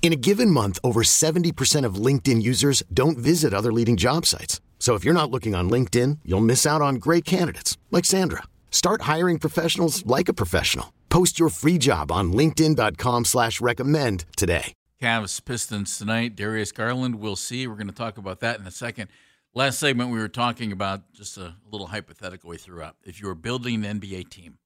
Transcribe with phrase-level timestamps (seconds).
[0.00, 4.62] In a given month, over 70% of LinkedIn users don't visit other leading job sites.
[4.78, 8.44] So if you're not looking on LinkedIn, you'll miss out on great candidates like Sandra.
[8.70, 10.94] Start hiring professionals like a professional.
[11.10, 14.72] Post your free job on LinkedIn.com slash recommend today.
[15.02, 16.34] Cavs Pistons tonight.
[16.36, 17.66] Darius Garland, we'll see.
[17.66, 19.08] We're going to talk about that in a second.
[19.54, 22.96] Last segment, we were talking about just a little hypothetical we threw up.
[23.04, 24.58] If you were building an NBA team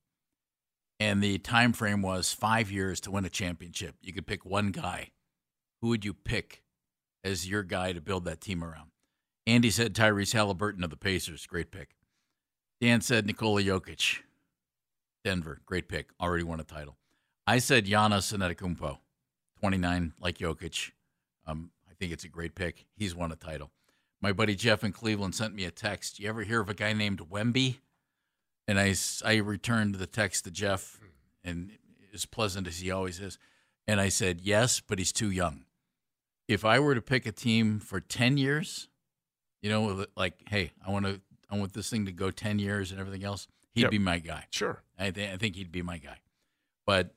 [1.01, 4.71] and the time frame was five years to win a championship, you could pick one
[4.71, 5.09] guy.
[5.83, 6.63] Who would you pick
[7.25, 8.93] as your guy to build that team around?
[9.47, 11.45] Andy said Tyrese Halliburton of the Pacers.
[11.47, 11.97] Great pick.
[12.81, 14.21] Dan said Nikola Jokic,
[15.25, 15.61] Denver.
[15.67, 16.11] Great pick.
[16.21, 16.97] Already won a title.
[17.49, 18.99] I said Giannis Antetokounmpo,
[19.59, 20.93] 29, like Jokic.
[21.47, 22.87] Um, I think it's a great pick.
[22.97, 23.73] He's won a title.
[24.21, 26.21] My buddy Jeff in Cleveland sent me a text.
[26.21, 27.79] You ever hear of a guy named Wemby?
[28.69, 28.95] And I,
[29.25, 31.01] I returned the text to Jeff,
[31.43, 31.73] and
[32.15, 33.37] as pleasant as he always is.
[33.89, 35.65] And I said, yes, but he's too young.
[36.49, 38.89] If I were to pick a team for 10 years,
[39.63, 42.91] you know, like, hey, I want to, I want this thing to go 10 years
[42.91, 43.91] and everything else, he'd Yep.
[43.91, 44.47] be my guy.
[44.51, 44.83] Sure.
[44.99, 46.19] I, th- I think he'd be my guy.
[46.87, 47.15] But,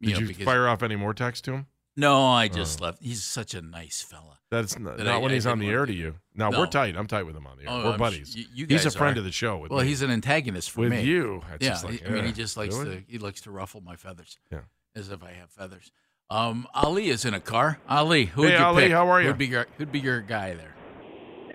[0.00, 1.66] you Did know, you because, fire off any more text to him?
[1.96, 2.86] no, I just Oh.
[2.86, 3.02] left.
[3.02, 4.40] He's such a nice fella.
[4.50, 6.16] That's not, That not I- when he's on the air to you.
[6.34, 6.58] No, No.
[6.60, 6.96] we're tight.
[6.96, 7.68] I'm tight with him on the air.
[7.70, 8.34] Oh, we're I'm buddies.
[8.34, 9.20] you- you he's a friend are.
[9.20, 9.56] of the show.
[9.58, 9.88] With Well, me.
[9.88, 11.02] he's an antagonist for with me.
[11.02, 11.42] you.
[11.54, 13.40] It's yeah, just like, he- I mean, he eh, just likes really?" to he likes
[13.42, 14.38] to ruffle my feathers.
[14.50, 14.62] Yeah.
[14.96, 15.90] as if I have feathers.
[16.34, 17.78] Um, Ali is in a car.
[17.88, 18.92] Ali, who Hey, would you Ali, pick?
[18.92, 19.28] how are you?
[19.28, 20.74] Who'd be your, who'd be your guy there?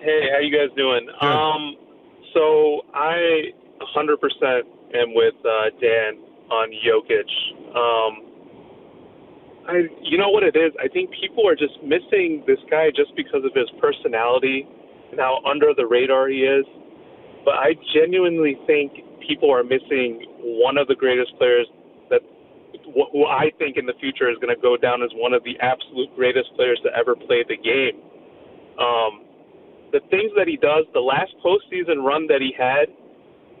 [0.00, 1.06] Hey, how you guys doing?
[1.20, 1.76] Um,
[2.32, 3.52] so I
[3.94, 4.16] 100%
[4.96, 6.16] am with uh, Dan
[6.48, 7.28] on Jokic.
[7.76, 8.26] Um,
[9.68, 10.72] I, you know what it is?
[10.82, 14.66] I think people are just missing this guy just because of his personality
[15.10, 16.64] and how under the radar he is.
[17.44, 18.92] But I genuinely think
[19.28, 21.79] people are missing one of the greatest players that wh-
[22.84, 25.58] who I think in the future is going to go down as one of the
[25.60, 28.00] absolute greatest players to ever play the game.
[28.78, 29.26] Um,
[29.92, 32.88] the things that he does, the last postseason run that he had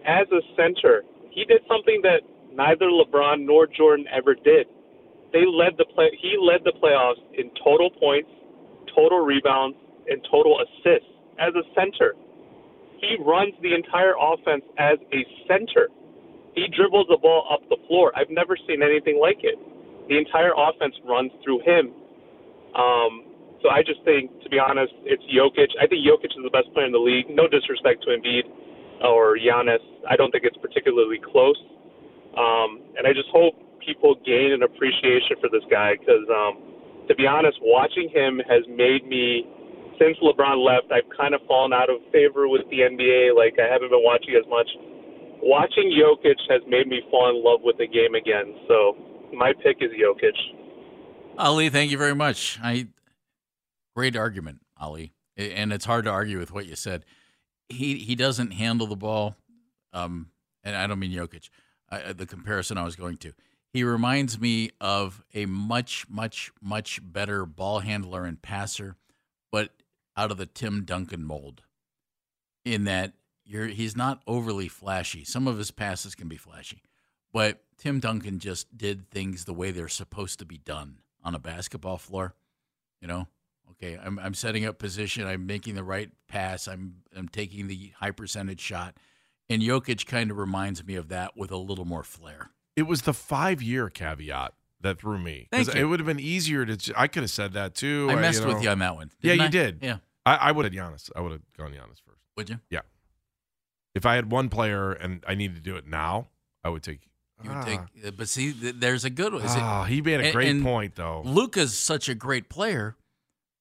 [0.06, 2.22] as a center, he did something that
[2.54, 4.66] neither LeBron nor Jordan ever did.
[5.32, 6.10] They led the play.
[6.20, 8.30] He led the playoffs in total points,
[8.94, 9.76] total rebounds,
[10.08, 12.14] and total assists as a center.
[12.98, 15.88] He runs the entire offense as a center.
[16.54, 18.12] He dribbles the ball up the floor.
[18.16, 19.58] I've never seen anything like it.
[20.08, 21.94] The entire offense runs through him.
[22.74, 23.30] Um,
[23.62, 25.70] so I just think, to be honest, it's Jokic.
[25.78, 27.28] I think Jokic is the best player in the league.
[27.28, 28.48] No disrespect to Embiid
[29.04, 29.84] or Giannis.
[30.08, 31.58] I don't think it's particularly close.
[32.34, 36.58] Um, and I just hope people gain an appreciation for this guy because, um,
[37.08, 39.44] to be honest, watching him has made me,
[39.98, 43.36] since LeBron left, I've kind of fallen out of favor with the NBA.
[43.36, 44.68] Like, I haven't been watching as much.
[45.42, 48.54] Watching Jokic has made me fall in love with the game again.
[48.68, 48.96] So
[49.32, 50.36] my pick is Jokic.
[51.38, 52.58] Ali, thank you very much.
[52.62, 52.88] I
[53.96, 57.04] great argument, Ali, and it's hard to argue with what you said.
[57.68, 59.36] He he doesn't handle the ball,
[59.92, 60.30] um,
[60.62, 61.48] and I don't mean Jokic.
[61.88, 63.32] I, the comparison I was going to.
[63.72, 68.96] He reminds me of a much, much, much better ball handler and passer,
[69.52, 69.70] but
[70.16, 71.62] out of the Tim Duncan mold.
[72.64, 73.14] In that
[73.44, 75.24] you're, he's not overly flashy.
[75.24, 76.82] Some of his passes can be flashy,
[77.32, 81.38] but Tim Duncan just did things the way they're supposed to be done on a
[81.38, 82.34] basketball floor.
[83.00, 83.28] You know,
[83.72, 85.26] okay, I'm I'm setting up position.
[85.26, 86.68] I'm making the right pass.
[86.68, 88.96] I'm I'm taking the high percentage shot,
[89.48, 92.50] and Jokic kind of reminds me of that with a little more flair.
[92.76, 95.48] It was the five year caveat that threw me.
[95.50, 95.82] 'Cause Thank you.
[95.82, 96.92] It would have been easier to.
[96.98, 98.08] I could have said that too.
[98.10, 98.62] I messed with know.
[98.62, 99.10] you on that one.
[99.22, 99.48] Yeah, you I?
[99.48, 99.78] did.
[99.82, 101.10] Yeah, I, I would have Giannis.
[101.16, 102.20] I would have gone Giannis first.
[102.36, 102.60] would you?
[103.94, 106.28] If I had one player and I need to do it now,
[106.64, 107.08] I would take.
[107.42, 109.42] You would ah, take, uh, but see, there's a good one.
[109.42, 111.22] Is it- ah, he made a great and point though.
[111.24, 112.96] Luka's such a great player,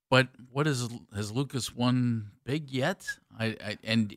[0.10, 3.08] but what is has Lucas won big yet?
[3.40, 4.14] I, I and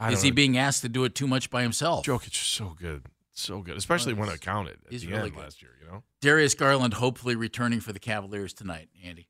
[0.00, 0.34] I is he know.
[0.34, 2.04] being asked to do it too much by himself?
[2.04, 5.34] Jokic is so good, So good, especially when it counted at he's the really end
[5.34, 5.42] good.
[5.44, 5.70] last year.
[5.80, 9.28] You know, Darius Garland hopefully returning for the Cavaliers tonight, Andy.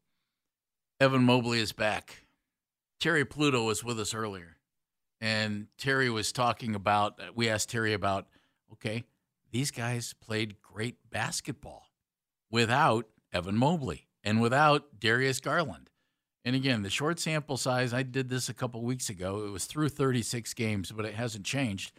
[0.98, 2.22] Evan Mobley is back.
[2.98, 4.55] Terry Pluto was with us earlier,
[5.20, 7.20] and Terry was talking about.
[7.34, 8.26] We asked Terry about,
[8.72, 9.04] okay,
[9.50, 11.86] these guys played great basketball
[12.50, 15.90] without Evan Mobley and without Darius Garland.
[16.44, 19.44] And again, the short sample size, I did this a couple weeks ago.
[19.44, 21.92] It was through 36 games, but it hasn't changed.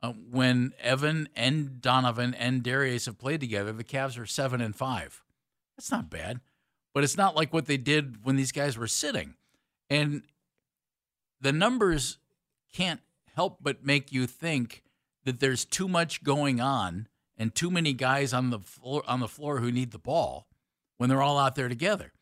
[0.00, 4.76] Uh, when Evan and Donovan and Darius have played together, the Cavs are seven and
[4.76, 5.24] five.
[5.76, 6.40] That's not bad,
[6.94, 9.34] but it's not like what they did when these guys were sitting.
[9.90, 10.22] And
[11.40, 12.18] the numbers
[12.78, 13.00] can't
[13.34, 14.84] help but make you think
[15.24, 19.26] that there's too much going on and too many guys on the floor on the
[19.26, 20.46] floor who need the ball
[20.96, 22.12] when they're all out there together.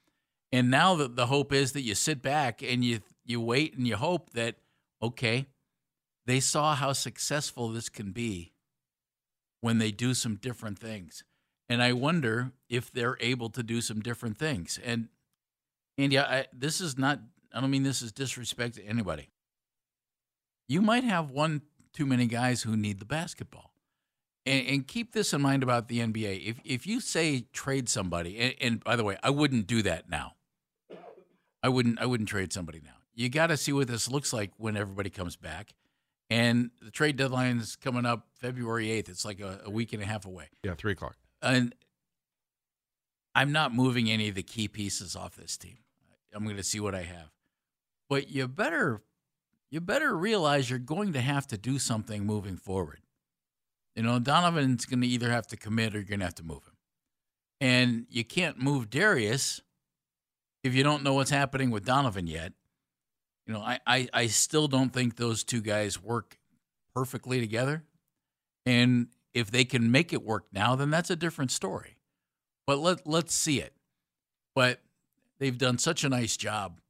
[0.50, 3.86] And now the, the hope is that you sit back and you you wait and
[3.86, 4.56] you hope that
[5.02, 5.46] okay,
[6.24, 8.54] they saw how successful this can be
[9.60, 11.22] when they do some different things.
[11.68, 14.80] And I wonder if they're able to do some different things.
[14.82, 15.08] And
[15.98, 17.20] Andy, I, this is not,
[17.52, 19.28] I don't mean this is disrespect to anybody.
[20.68, 23.72] You might have one too many guys who need the basketball.
[24.44, 26.46] And, and keep this in mind about the NBA.
[26.46, 30.08] If, if you say trade somebody, and, and by the way, I wouldn't do that
[30.08, 30.34] now.
[31.62, 32.92] I wouldn't, I wouldn't trade somebody now.
[33.14, 35.74] You got to see what this looks like when everybody comes back.
[36.28, 39.08] And the trade deadline is coming up February 8th.
[39.08, 40.48] It's like a, a week and a half away.
[40.62, 41.16] yeah, three o'clock.
[41.42, 41.74] And
[43.34, 45.78] I'm not moving any of the key pieces off this team.
[46.34, 47.30] I'm going to see what I have.
[48.08, 49.02] But you better
[49.76, 53.00] you better realize you're going to have to do something moving forward.
[53.94, 56.42] You know, Donovan's going to either have to commit or you're going to have to
[56.42, 56.78] move him.
[57.60, 59.60] And you can't move Darius
[60.64, 62.54] if you don't know what's happening with Donovan yet.
[63.46, 66.38] You know, I, I, I still don't think those two guys work
[66.94, 67.84] perfectly together.
[68.64, 71.98] And if they can make it work now, then that's a different story.
[72.66, 73.74] But let let's see it.
[74.54, 74.80] But
[75.38, 76.80] they've done such a nice job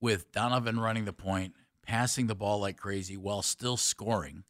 [0.00, 1.54] with Donovan running the point,
[1.86, 4.44] passing the ball like crazy while still scoring.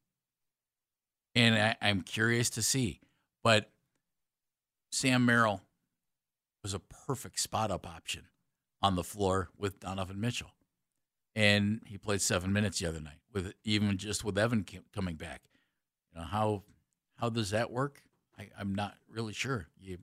[1.35, 3.01] And I, I'm curious to see.
[3.45, 3.71] But
[4.91, 5.61] Sam Merrill
[6.63, 8.25] was a perfect spot up option
[8.83, 10.53] on the floor with Donovan Mitchell.
[11.35, 15.43] And he played seven minutes the other night with even just with Evan coming back.
[16.13, 16.63] You know how
[17.17, 18.03] how does that work?
[18.39, 19.69] I, I'm not really sure.
[19.79, 19.99] You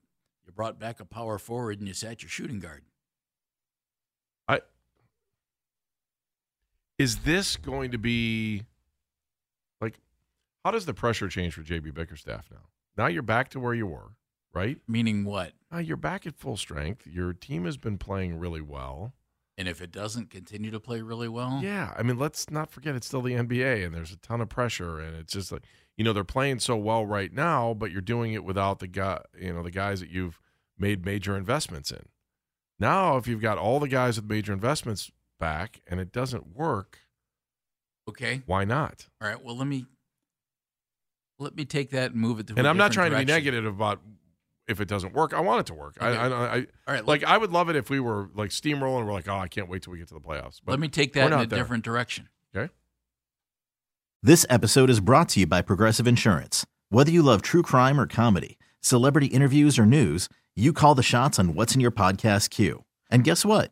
[0.46, 2.84] you brought back a power forward and you sat your shooting guard.
[4.48, 4.60] I
[6.98, 8.64] is this going to be
[9.82, 10.00] like
[10.64, 12.70] how does the pressure change for JB Bickerstaff now?
[12.98, 14.16] Now you're back to where you were,
[14.54, 14.78] right?
[14.88, 15.54] Meaning what?
[15.72, 17.08] Now you're back at full strength.
[17.08, 19.14] Your team has been playing really well.
[19.58, 22.96] And if it doesn't continue to play really well, Yeah, I mean, let's not forget
[22.96, 25.64] it's still the NBA and there's a ton of pressure and it's just like
[25.96, 29.22] you know they're playing so well right now, but you're doing it without the guy,
[29.40, 30.40] you know, the guys that you've
[30.78, 32.06] made major investments in.
[32.80, 35.12] Now, if you've got all the guys with major investments
[35.44, 37.00] back and it doesn't work,
[38.08, 38.44] okay.
[38.46, 39.08] why not?
[39.22, 39.44] All right.
[39.44, 39.86] Well, let me
[41.38, 42.54] let me take that and move it to.
[42.56, 44.00] And i I'm not trying to be negative about
[44.70, 45.34] if it doesn't work.
[45.34, 45.98] I want it to work.
[46.00, 46.18] I, Okay.
[46.18, 47.06] I, I, All right.
[47.06, 47.26] like.
[47.26, 49.06] I would love it if we were like steamrolling.
[49.06, 50.62] We're like, oh, I can't wait till we get to the playoffs.
[50.64, 51.60] But let me take we're that in a there.
[51.60, 52.30] different direction.
[52.56, 52.72] Okay.
[54.22, 56.66] This episode is brought to you by Progressive Insurance.
[56.90, 61.38] Whether you love true crime or comedy, celebrity interviews or news, you call the shots
[61.38, 62.86] on what's in your podcast queue.
[63.12, 63.72] And guess what?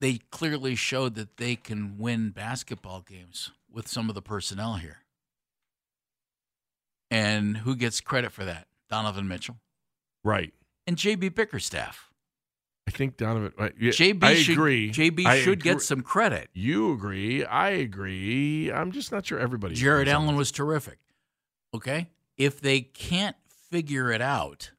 [0.00, 4.98] They clearly showed that they can win basketball games with some of the personnel here.
[7.10, 8.66] And who gets credit for that?
[8.90, 9.56] Donovan Mitchell
[10.24, 10.52] Right.
[10.86, 12.10] and JB Bickerstaff.
[12.88, 13.52] I think Donovan.
[13.58, 14.90] uh, yeah, JB I should, agree.
[14.92, 15.72] JB I should agree.
[15.72, 16.50] get some credit.
[16.52, 17.44] You agree.
[17.44, 18.70] I agree.
[18.70, 19.74] I'm just not sure everybody.
[19.74, 20.98] Jarrett Allen was terrific.
[21.74, 22.10] Okay?
[22.36, 23.36] If they can't
[23.70, 24.70] figure it out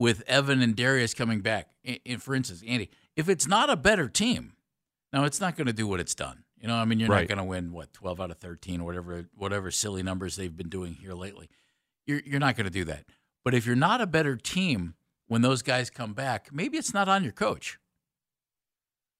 [0.00, 4.08] with Evan and Darius coming back, i- for instance, Andy, if it's not a better
[4.08, 4.54] team,
[5.12, 6.44] now it's not going to do what it's done.
[6.60, 7.28] You know, I mean, you're Right.
[7.28, 10.56] not going to win what 12 out of 13 or whatever whatever silly numbers they've
[10.56, 11.48] been doing here lately.
[12.06, 13.04] You're you're not going to do that.
[13.44, 14.94] But if you're not a better team
[15.26, 17.78] when those guys come back, maybe it's not on your coach.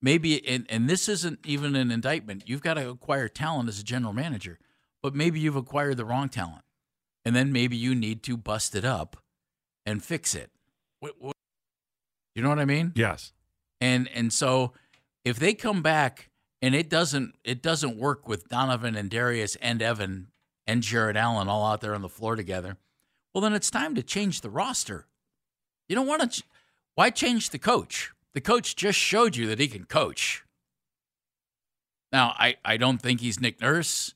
[0.02, 2.48] Maybe and and this isn't even an indictment.
[2.48, 4.58] You've got to acquire talent as a general manager,
[5.02, 6.62] but maybe you've acquired the wrong talent.
[7.24, 9.16] And then maybe you need to bust it up
[9.86, 10.50] and fix it.
[11.00, 11.34] What, what,
[12.34, 12.92] you know what I mean?
[12.94, 13.32] Yes.
[13.84, 14.72] And and so
[15.26, 16.30] if they come back
[16.62, 20.28] and it doesn't it doesn't work with Donovan and Darius and Evan
[20.66, 22.78] and Jarrett Allen all out there on the floor together,
[23.34, 25.06] well then it's time to change the roster.
[25.86, 26.44] You don't want to ch-
[26.94, 28.12] why change the coach?
[28.32, 30.44] The coach just showed you that he can coach.
[32.10, 34.14] Now, I, I don't think he's Nick Nurse.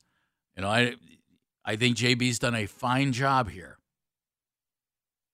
[0.55, 0.95] You know, I
[1.63, 3.77] I think JB's done a fine job here.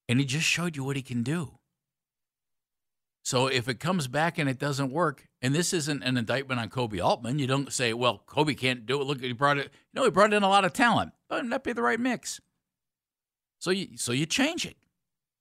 [0.10, 1.58] And he just showed you what he can do.
[3.26, 6.70] So if it comes back and it doesn't work, and this isn't an indictment on
[6.70, 9.06] Koby Altman, you don't say, well, Koby can't do it.
[9.06, 9.72] Look, he brought it.
[9.94, 12.00] You know, he brought in a lot of talent, but it not be the right
[12.00, 12.40] mix.
[13.58, 14.76] So you so you change it,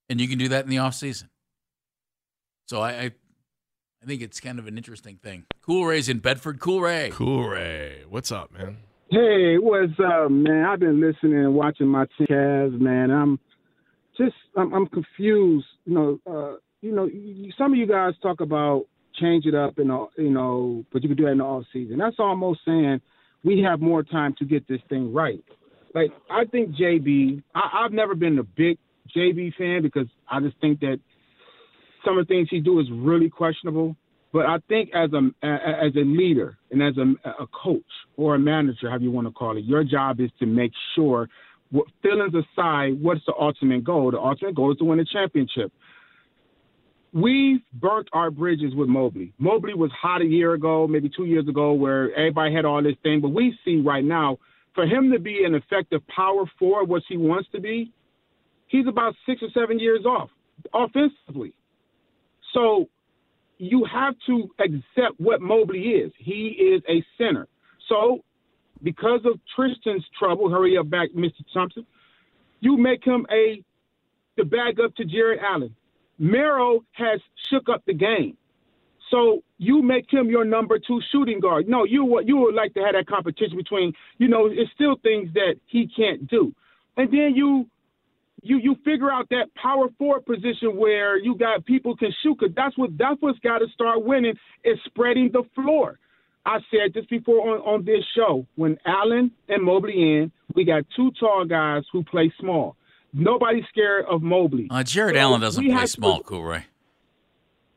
[0.09, 1.29] and you can do that in the off season.
[2.69, 3.05] So I, I
[4.03, 5.45] I think it's kind of an interesting thing.
[5.61, 6.61] Cool Ray's in Bedford.
[6.61, 7.11] Cool Ray.
[7.13, 8.05] Cool Ray.
[8.09, 8.79] What's up, man?
[9.11, 10.65] Hey, what's up, man?
[10.65, 13.11] I've been listening and watching my team Cavs, man.
[13.11, 13.39] I'm
[14.17, 15.67] just, I'm, I'm confused.
[15.85, 17.09] You know, uh, you know,
[17.57, 18.85] some of you guys talk about
[19.19, 19.89] change it up and
[20.19, 21.97] you know, but you can do that in the off season.
[21.97, 23.01] That's almost saying
[23.43, 25.43] we have more time to get this thing right.
[25.95, 28.77] Like I think JB, I, I've never been a big
[29.17, 31.01] JB fan because I just think that
[32.05, 33.97] some of the things he do is really questionable.
[34.31, 37.83] But I think as a as a leader and as a, a coach
[38.17, 41.29] or a manager, however you want to call it, your job is to make sure,
[42.03, 44.11] feelings aside, what's the ultimate goal?
[44.11, 45.73] The ultimate goal is to win a championship.
[47.15, 49.33] We've burnt our bridges with Mobley.
[49.39, 52.97] Mobley was hot a year ago, maybe two years ago, where everybody had all this
[53.05, 53.21] thing.
[53.21, 54.39] But we see right now,
[54.75, 57.93] for him to be an effective power forward, what he wants to be,
[58.67, 60.29] he's about six or seven years off
[60.75, 61.55] offensively.
[62.53, 62.89] So
[63.59, 66.13] you have to accept what Mobley is.
[66.19, 67.47] He is a center.
[67.89, 68.25] So
[68.83, 71.45] because of Tristan's trouble, hurry up back, Mr.
[71.53, 71.87] Thompson,
[72.59, 73.63] you make him a
[74.37, 75.77] the bag up to Jarrett Allen.
[76.19, 78.37] Mero has shook up the game.
[79.11, 81.69] So you make him your number two shooting guard.
[81.69, 85.33] No, you you would like to have that competition between, you know, it's still things
[85.35, 86.53] that he can't do.
[86.97, 87.67] And then you
[88.43, 92.39] you you figure out that power forward position where you got people can shoot.
[92.41, 95.99] Cause that's what that's what's got to start winning is spreading the floor.
[96.47, 98.47] I said this before on, on this show.
[98.57, 102.77] When Allen and Mobley in, we got two tall guys who play small.
[103.15, 104.67] Nobody's scared of Mobley.
[104.71, 106.65] Uh, Jarrett So Allen doesn't play to- small, Cool Ray.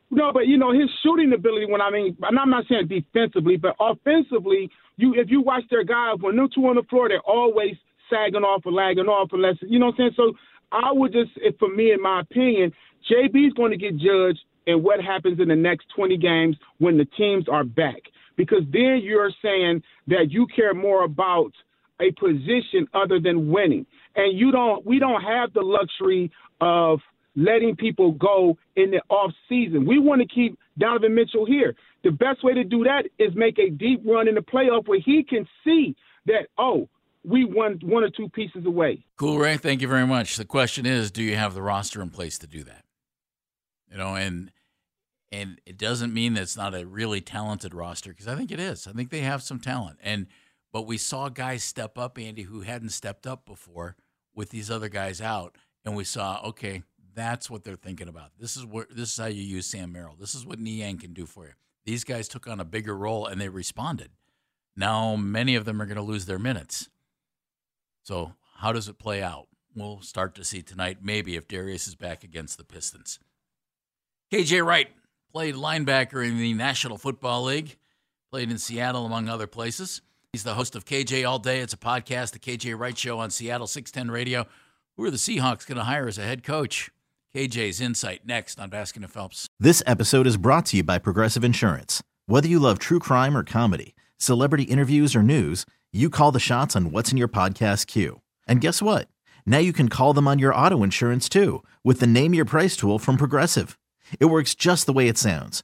[0.09, 1.65] No, but you know his shooting ability.
[1.65, 5.83] When I mean, and I'm not saying defensively, but offensively, you if you watch their
[5.83, 7.75] guys when they're two on the floor, they're always
[8.09, 10.13] sagging off or lagging off, unless you know what I'm saying.
[10.15, 10.33] So
[10.71, 12.71] I would just, if for me, in my opinion,
[13.11, 16.97] JB is going to get judged in what happens in the next 20 games when
[16.97, 18.01] the teams are back,
[18.37, 21.51] because then you're saying that you care more about
[21.99, 23.85] a position other than winning,
[24.15, 24.85] and you don't.
[24.85, 26.99] We don't have the luxury of
[27.35, 29.85] letting people go in the off season.
[29.85, 31.75] We want to keep Donovan Mitchell here.
[32.03, 34.99] The best way to do that is make a deep run in the playoff where
[34.99, 36.89] he can see that oh,
[37.23, 39.03] we won one or two pieces away.
[39.17, 40.37] Cool Ray, thank you very much.
[40.37, 42.83] The question is, do you have the roster in place to do that?
[43.91, 44.51] You know, and
[45.31, 48.59] and it doesn't mean that it's not a really talented roster because I think it
[48.59, 48.87] is.
[48.87, 50.27] I think they have some talent, and
[50.77, 53.95] but we saw guys step up, Andy, who hadn't stepped up before
[54.35, 56.83] with these other guys out, and we saw okay,
[57.15, 58.29] that's what they're thinking about.
[58.39, 60.15] This is where this is how you use Sam Merrill.
[60.19, 61.53] This is what Niang can do for you.
[61.87, 64.11] These guys took on a bigger role and they responded.
[64.75, 66.89] Now many of them are going to lose their minutes.
[68.03, 69.47] So how does it play out?
[69.73, 73.17] We'll start to see tonight, maybe if Darius is back against the Pistons.
[74.31, 74.91] KJ Wright
[75.31, 77.77] played linebacker in the National Football League,
[78.29, 80.03] played in Seattle, among other places.
[80.37, 81.61] He's the host of KJ All Day.
[81.61, 84.45] It's a podcast, the KJ Wright Show on Seattle 610 Radio.
[84.95, 86.91] Who are the Seahawks going to hire as a head coach?
[87.33, 89.49] KJ's insight next on Baskin and Phelps.
[89.59, 92.03] This episode is brought to you by Progressive Insurance.
[92.27, 96.75] Whether you love true crime or comedy, celebrity interviews or news, you call the shots
[96.75, 98.21] on what's in your podcast queue.
[98.47, 99.07] And guess what?
[99.43, 102.77] Now you can call them on your auto insurance too with the Name Your Price
[102.77, 103.79] tool from Progressive.
[104.19, 105.63] It works just the way it sounds.